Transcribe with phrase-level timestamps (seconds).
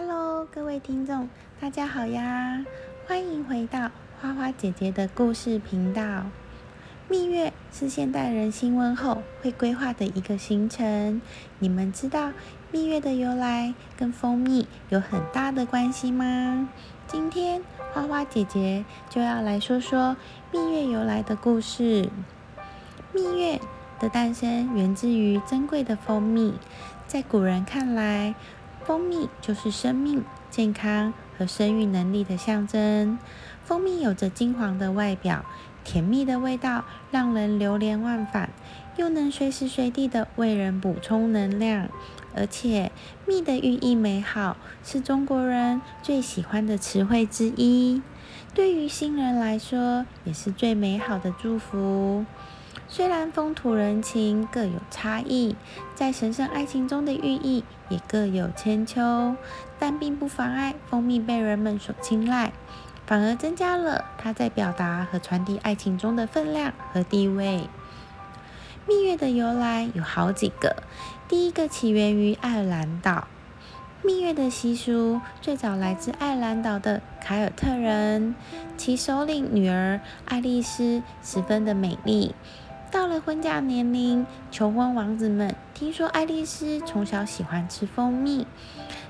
[0.00, 1.28] Hello，各位听众，
[1.60, 2.64] 大家好呀！
[3.08, 6.26] 欢迎回到花花姐姐的故事频道。
[7.08, 11.20] 蜜月是现代人新婚后会规划的一个行程。
[11.58, 12.30] 你们知道
[12.70, 16.68] 蜜月的由来跟蜂蜜有很大的关系吗？
[17.08, 17.60] 今天
[17.92, 20.16] 花花姐姐就要来说说
[20.52, 22.08] 蜜月由来的故事。
[23.12, 23.60] 蜜月
[23.98, 26.54] 的诞生源自于珍贵的蜂蜜，
[27.08, 28.36] 在古人看来，
[28.88, 33.18] 蜂蜜就是生命、健康和生育能力的象征。
[33.62, 35.44] 蜂蜜有着金黄的外表，
[35.84, 38.48] 甜蜜的味道让人流连忘返，
[38.96, 41.90] 又能随时随地的为人补充能量。
[42.34, 42.90] 而且，
[43.26, 48.00] 蜜的寓意美好，是中国人最喜欢的词汇之一。
[48.54, 52.24] 对于新人来说，也是最美好的祝福。
[52.86, 55.56] 虽然风土人情各有差异，
[55.94, 59.34] 在神圣爱情中的寓意也各有千秋，
[59.78, 62.52] 但并不妨碍蜂蜜被人们所青睐，
[63.06, 67.68] 反而增加了它在表达和传递爱情中的分量和地位。
[68.86, 70.82] 蜜月的由来有好几个，
[71.28, 73.28] 第一个起源于爱尔兰岛。
[74.02, 78.34] 蜜月的习俗最早来自爱尔兰岛的凯尔特人，
[78.78, 82.34] 其首领女儿爱丽丝十分的美丽。
[82.90, 88.46] 到了婚嫁年龄，求婚王子们听说爱丽丝从小喜欢吃蜂蜜，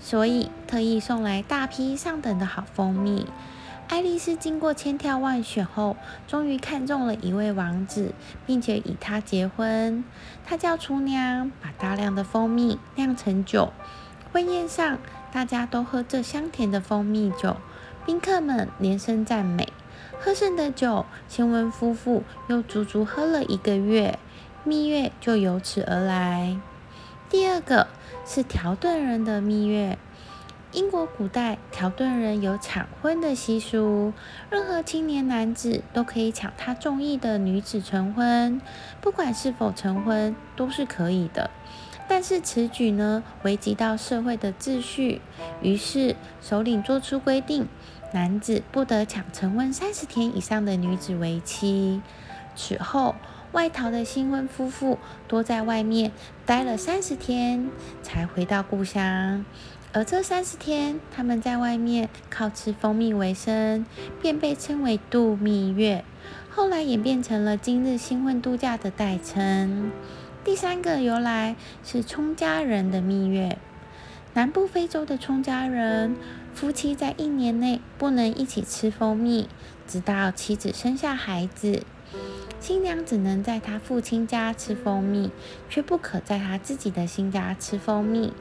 [0.00, 3.26] 所以特意送来大批上等的好蜂蜜。
[3.88, 8.12] 爱丽丝经过千挑万选后，终于看中了一位王子，
[8.44, 10.04] 并且与他结婚。
[10.44, 13.72] 她叫厨娘把大量的蜂蜜酿成酒。
[14.32, 14.98] 婚宴上，
[15.32, 17.56] 大家都喝这香甜的蜂蜜酒，
[18.04, 19.68] 宾客们连声赞美。
[20.22, 24.18] 喝剩的酒，新婚夫妇又足足喝了一个月，
[24.64, 26.60] 蜜月就由此而来。
[27.30, 27.86] 第二个
[28.26, 29.96] 是条顿人的蜜月。
[30.72, 34.12] 英国古代条顿人有抢婚的习俗，
[34.50, 38.60] 任何青年男子都可以抢他中意的女子成婚，
[39.00, 41.50] 不管是否成婚都是可以的。
[42.06, 45.22] 但是此举呢，危及到社会的秩序，
[45.62, 47.66] 于是首领做出规定。
[48.12, 52.02] 男子不得抢成婚三十天以上的女子为妻。
[52.56, 53.14] 此后，
[53.52, 54.98] 外逃的新婚夫妇
[55.28, 56.10] 多在外面
[56.44, 57.70] 待了三十天，
[58.02, 59.44] 才回到故乡。
[59.92, 63.86] 而这三十天，他们在外面靠吃蜂蜜为生，
[64.20, 66.04] 便被称为度蜜月。
[66.50, 69.90] 后来演变成了今日新婚度假的代称。
[70.44, 71.54] 第三个由来
[71.84, 73.58] 是冲家人的蜜月。
[74.32, 76.14] 南部非洲的冲家人
[76.54, 79.48] 夫妻在一年内不能一起吃蜂蜜，
[79.88, 81.82] 直到妻子生下孩子，
[82.60, 85.30] 新娘只能在她父亲家吃蜂蜜，
[85.68, 88.32] 却不可在她自己的新家吃蜂蜜。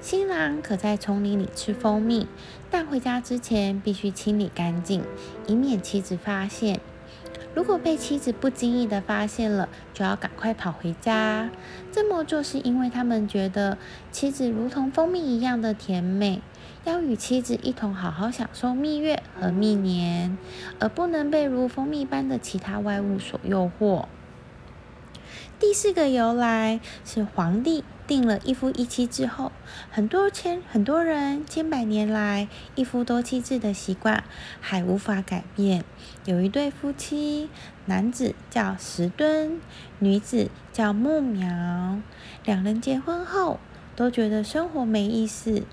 [0.00, 2.26] 新郎可在丛林里吃蜂蜜，
[2.68, 5.02] 但回家之前必须清理干净，
[5.46, 6.80] 以免妻子发现。
[7.58, 11.50] 如果被妻子不经意的发现了，就要赶快跑回家。
[11.90, 13.76] 这么做是因为他们觉得
[14.12, 16.40] 妻子如同蜂蜜一样的甜美，
[16.84, 20.38] 要与妻子一同好好享受蜜月和蜜年，
[20.78, 24.04] 而不能被如蜂蜜般的其他外物所诱惑。
[25.58, 27.82] 第四个由来是皇帝。
[28.08, 29.52] 定了一夫一妻制后，
[29.90, 34.24] 很多千很多人千百年来一夫多妻制的习惯
[34.62, 35.84] 还无法改变。
[36.24, 37.50] 有一对夫妻，
[37.84, 39.60] 男子叫石墩，
[39.98, 42.00] 女子叫木苗。
[42.44, 43.60] 两人结婚后
[43.94, 45.64] 都觉得生活没意思，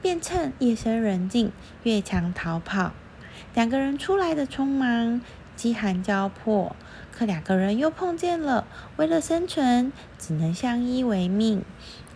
[0.00, 1.52] 便趁夜深人静
[1.82, 2.92] 越墙逃跑。
[3.52, 5.20] 两个人出来的匆忙，
[5.56, 6.74] 饥寒交迫。
[7.12, 8.66] 可两个人又碰见了，
[8.96, 11.64] 为了生存，只能相依为命。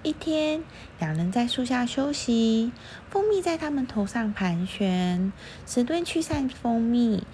[0.02, 0.62] 一天，
[0.98, 2.72] 两人在树下休息，
[3.10, 5.32] 蜂蜜在他们头上盘旋。
[5.66, 7.24] 石墩驱散蜂蜜，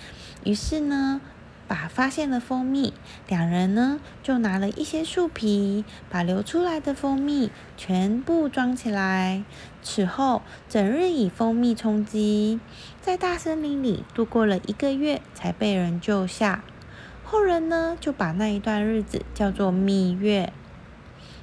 [0.44, 1.20] 于是呢，
[1.66, 2.92] 把发现了蜂蜜，
[3.28, 9.44] 两人呢就拿了一些树皮，把流出来的蜂蜜全部装起来。
[9.82, 12.60] 此后，整日以蜂蜜充饥，
[13.00, 16.62] 在大森林里度过了一个月，才被人救下。
[17.24, 20.52] 后人呢，就把那一段日子叫做蜜月。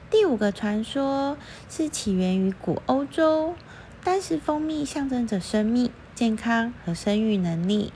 [0.10, 1.38] 第五个传说
[1.70, 3.56] 是起源于古欧洲，
[4.04, 7.94] 当时蜂蜜象征着生命、健康和生育能力。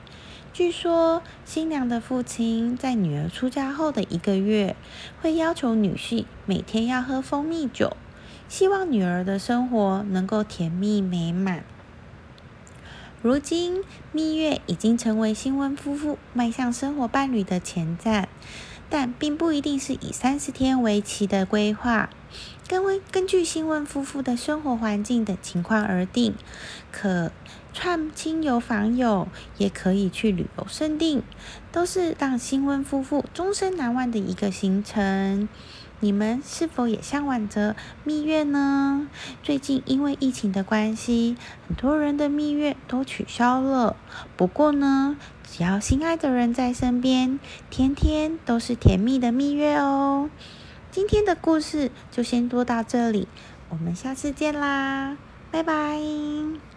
[0.55, 4.77] 据说新娘的父亲在女儿出嫁后的一个月，
[5.21, 7.97] 会要求女婿每天要喝蜂蜜酒，
[8.47, 11.65] 希望女儿的生活能够甜蜜美满。
[13.21, 18.24] 如今，蜜月已经成为新婚夫妇迈向生活伴侣的前站。
[18.89, 22.09] 但并不一定是以三十天为期的规划。
[22.67, 26.33] 根为根据新婚夫妇的生活环境等情况而定，
[26.91, 27.31] 可
[27.73, 31.23] 串亲友访友，也可以去旅游胜地，
[31.71, 35.47] 都是让新婚夫妇终身难忘的一个行程。
[36.01, 39.07] 你们是否也向往着蜜月呢？
[39.41, 41.37] 最近因为疫情的关系，
[41.67, 43.95] 很多人的蜜月都取消了。
[44.35, 45.15] 不过呢，
[45.49, 47.39] 只要心爱的人在身边，
[47.69, 50.29] 天天都是甜蜜的蜜月哦。
[50.91, 53.27] 今天的故事就先多到这里，
[53.69, 55.17] 我们下次见啦，
[55.51, 56.74] 拜拜。